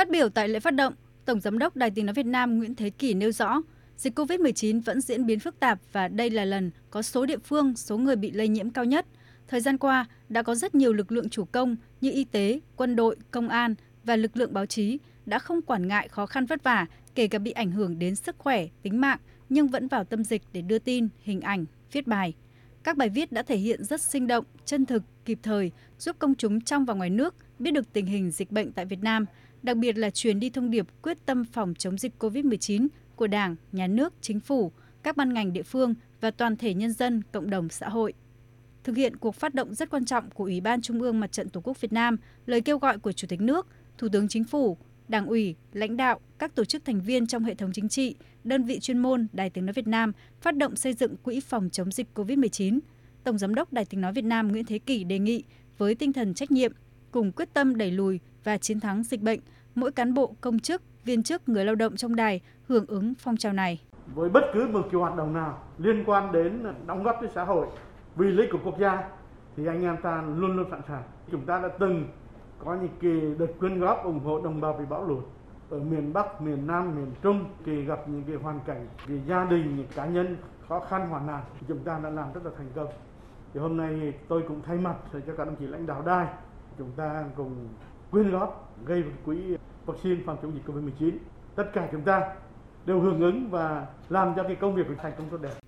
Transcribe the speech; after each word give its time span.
Phát 0.00 0.10
biểu 0.10 0.28
tại 0.28 0.48
lễ 0.48 0.60
phát 0.60 0.74
động, 0.74 0.94
Tổng 1.24 1.40
Giám 1.40 1.58
đốc 1.58 1.76
Đài 1.76 1.90
tiếng 1.90 2.06
nói 2.06 2.14
Việt 2.14 2.26
Nam 2.26 2.58
Nguyễn 2.58 2.74
Thế 2.74 2.90
Kỷ 2.90 3.14
nêu 3.14 3.32
rõ, 3.32 3.62
dịch 3.96 4.18
COVID-19 4.18 4.80
vẫn 4.82 5.00
diễn 5.00 5.26
biến 5.26 5.40
phức 5.40 5.60
tạp 5.60 5.78
và 5.92 6.08
đây 6.08 6.30
là 6.30 6.44
lần 6.44 6.70
có 6.90 7.02
số 7.02 7.26
địa 7.26 7.38
phương, 7.38 7.76
số 7.76 7.98
người 7.98 8.16
bị 8.16 8.30
lây 8.30 8.48
nhiễm 8.48 8.70
cao 8.70 8.84
nhất. 8.84 9.06
Thời 9.48 9.60
gian 9.60 9.78
qua, 9.78 10.06
đã 10.28 10.42
có 10.42 10.54
rất 10.54 10.74
nhiều 10.74 10.92
lực 10.92 11.12
lượng 11.12 11.28
chủ 11.28 11.44
công 11.44 11.76
như 12.00 12.12
y 12.12 12.24
tế, 12.24 12.60
quân 12.76 12.96
đội, 12.96 13.16
công 13.30 13.48
an 13.48 13.74
và 14.04 14.16
lực 14.16 14.36
lượng 14.36 14.52
báo 14.52 14.66
chí 14.66 14.98
đã 15.26 15.38
không 15.38 15.62
quản 15.62 15.88
ngại 15.88 16.08
khó 16.08 16.26
khăn 16.26 16.46
vất 16.46 16.62
vả, 16.62 16.86
kể 17.14 17.28
cả 17.28 17.38
bị 17.38 17.50
ảnh 17.50 17.70
hưởng 17.70 17.98
đến 17.98 18.16
sức 18.16 18.38
khỏe, 18.38 18.66
tính 18.82 19.00
mạng, 19.00 19.18
nhưng 19.48 19.68
vẫn 19.68 19.88
vào 19.88 20.04
tâm 20.04 20.24
dịch 20.24 20.42
để 20.52 20.62
đưa 20.62 20.78
tin, 20.78 21.08
hình 21.22 21.40
ảnh, 21.40 21.64
viết 21.92 22.06
bài. 22.06 22.34
Các 22.82 22.96
bài 22.96 23.08
viết 23.08 23.32
đã 23.32 23.42
thể 23.42 23.56
hiện 23.56 23.84
rất 23.84 24.00
sinh 24.00 24.26
động, 24.26 24.44
chân 24.64 24.86
thực, 24.86 25.02
kịp 25.24 25.38
thời, 25.42 25.70
giúp 25.98 26.16
công 26.18 26.34
chúng 26.34 26.60
trong 26.60 26.84
và 26.84 26.94
ngoài 26.94 27.10
nước 27.10 27.34
biết 27.58 27.70
được 27.70 27.92
tình 27.92 28.06
hình 28.06 28.30
dịch 28.30 28.50
bệnh 28.50 28.72
tại 28.72 28.84
Việt 28.84 29.02
Nam, 29.02 29.26
đặc 29.62 29.76
biệt 29.76 29.98
là 29.98 30.10
truyền 30.10 30.40
đi 30.40 30.50
thông 30.50 30.70
điệp 30.70 30.86
quyết 31.02 31.26
tâm 31.26 31.44
phòng 31.44 31.74
chống 31.74 31.98
dịch 31.98 32.12
COVID-19 32.18 32.88
của 33.16 33.26
Đảng, 33.26 33.56
Nhà 33.72 33.86
nước, 33.86 34.14
Chính 34.20 34.40
phủ, 34.40 34.72
các 35.02 35.16
ban 35.16 35.34
ngành 35.34 35.52
địa 35.52 35.62
phương 35.62 35.94
và 36.20 36.30
toàn 36.30 36.56
thể 36.56 36.74
nhân 36.74 36.92
dân, 36.92 37.22
cộng 37.32 37.50
đồng 37.50 37.68
xã 37.68 37.88
hội. 37.88 38.12
Thực 38.84 38.96
hiện 38.96 39.16
cuộc 39.16 39.34
phát 39.34 39.54
động 39.54 39.74
rất 39.74 39.90
quan 39.90 40.04
trọng 40.04 40.30
của 40.30 40.44
Ủy 40.44 40.60
ban 40.60 40.82
Trung 40.82 41.02
ương 41.02 41.20
Mặt 41.20 41.32
trận 41.32 41.48
Tổ 41.48 41.60
quốc 41.60 41.80
Việt 41.80 41.92
Nam, 41.92 42.16
lời 42.46 42.60
kêu 42.60 42.78
gọi 42.78 42.98
của 42.98 43.12
Chủ 43.12 43.26
tịch 43.26 43.40
nước, 43.40 43.66
Thủ 43.98 44.08
tướng 44.12 44.28
Chính 44.28 44.44
phủ, 44.44 44.76
Đảng 45.08 45.26
ủy, 45.26 45.54
lãnh 45.72 45.96
đạo, 45.96 46.20
các 46.38 46.54
tổ 46.54 46.64
chức 46.64 46.84
thành 46.84 47.00
viên 47.00 47.26
trong 47.26 47.44
hệ 47.44 47.54
thống 47.54 47.70
chính 47.72 47.88
trị, 47.88 48.14
đơn 48.44 48.64
vị 48.64 48.78
chuyên 48.80 48.98
môn 48.98 49.26
Đài 49.32 49.50
Tiếng 49.50 49.66
Nói 49.66 49.72
Việt 49.72 49.86
Nam 49.86 50.12
phát 50.40 50.56
động 50.56 50.76
xây 50.76 50.92
dựng 50.92 51.16
quỹ 51.16 51.40
phòng 51.40 51.70
chống 51.72 51.92
dịch 51.92 52.06
COVID-19. 52.14 52.78
Tổng 53.24 53.38
Giám 53.38 53.54
đốc 53.54 53.72
Đài 53.72 53.84
Tiếng 53.84 54.00
Nói 54.00 54.12
Việt 54.12 54.24
Nam 54.24 54.48
Nguyễn 54.48 54.64
Thế 54.64 54.78
Kỷ 54.78 55.04
đề 55.04 55.18
nghị 55.18 55.44
với 55.78 55.94
tinh 55.94 56.12
thần 56.12 56.34
trách 56.34 56.50
nhiệm, 56.50 56.72
cùng 57.10 57.32
quyết 57.32 57.54
tâm 57.54 57.76
đẩy 57.76 57.90
lùi 57.90 58.20
và 58.44 58.58
chiến 58.58 58.80
thắng 58.80 59.02
dịch 59.02 59.22
bệnh, 59.22 59.40
mỗi 59.74 59.92
cán 59.92 60.14
bộ, 60.14 60.34
công 60.40 60.58
chức, 60.58 60.82
viên 61.04 61.22
chức, 61.22 61.48
người 61.48 61.64
lao 61.64 61.74
động 61.74 61.96
trong 61.96 62.16
đài 62.16 62.40
hưởng 62.68 62.86
ứng 62.86 63.14
phong 63.18 63.36
trào 63.36 63.52
này. 63.52 63.80
Với 64.14 64.28
bất 64.28 64.44
cứ 64.54 64.68
một 64.68 64.88
kiểu 64.90 65.00
hoạt 65.00 65.16
động 65.16 65.32
nào 65.32 65.58
liên 65.78 66.04
quan 66.06 66.32
đến 66.32 66.64
đóng 66.86 67.02
góp 67.02 67.18
cho 67.20 67.26
xã 67.34 67.44
hội 67.44 67.66
vì 68.16 68.26
lợi 68.26 68.48
của 68.52 68.58
quốc 68.64 68.78
gia 68.78 69.08
thì 69.56 69.66
anh 69.66 69.82
em 69.82 69.96
ta 70.02 70.22
luôn 70.36 70.56
luôn 70.56 70.66
sẵn 70.70 70.80
sàng. 70.88 71.02
Chúng 71.30 71.46
ta 71.46 71.60
đã 71.62 71.68
từng 71.78 72.08
có 72.58 72.74
những 72.74 72.90
kỳ 73.00 73.20
đợt 73.38 73.52
quyên 73.58 73.80
góp 73.80 74.04
ủng 74.04 74.20
hộ 74.20 74.40
đồng 74.40 74.60
bào 74.60 74.72
bị 74.72 74.84
bão 74.90 75.04
lụt 75.04 75.24
ở 75.70 75.78
miền 75.78 76.12
Bắc, 76.12 76.42
miền 76.42 76.66
Nam, 76.66 76.96
miền 76.96 77.12
Trung 77.22 77.44
kỳ 77.64 77.84
gặp 77.84 78.08
những 78.08 78.22
cái 78.26 78.36
hoàn 78.36 78.60
cảnh, 78.66 78.86
vì 79.06 79.20
gia 79.26 79.44
đình, 79.44 79.76
những 79.76 79.86
cá 79.94 80.06
nhân 80.06 80.36
khó 80.68 80.80
khăn 80.80 81.08
hoạn 81.08 81.26
nạn 81.26 81.42
chúng 81.68 81.78
ta 81.78 82.00
đã 82.02 82.10
làm 82.10 82.32
rất 82.32 82.44
là 82.44 82.50
thành 82.56 82.70
công. 82.74 82.88
Thì 83.54 83.60
hôm 83.60 83.76
nay 83.76 84.14
tôi 84.28 84.42
cũng 84.48 84.60
thay 84.66 84.76
mặt 84.76 84.94
cho 85.12 85.18
các 85.36 85.46
đồng 85.46 85.56
chí 85.56 85.66
lãnh 85.66 85.86
đạo 85.86 86.02
đài 86.06 86.26
chúng 86.78 86.90
ta 86.96 87.24
cùng 87.36 87.68
quyên 88.10 88.30
góp, 88.30 88.74
gây 88.84 89.02
một 89.02 89.10
quỹ 89.24 89.56
vaccine 89.86 90.20
phòng 90.26 90.36
chống 90.42 90.52
dịch 90.54 90.66
Covid-19. 90.66 91.12
Tất 91.54 91.70
cả 91.72 91.88
chúng 91.92 92.02
ta 92.02 92.34
đều 92.86 93.00
hưởng 93.00 93.20
ứng 93.20 93.50
và 93.50 93.86
làm 94.08 94.32
cho 94.36 94.42
cái 94.42 94.56
công 94.56 94.74
việc 94.74 94.86
thành 94.98 95.12
công 95.18 95.28
tốt 95.30 95.38
đẹp. 95.42 95.59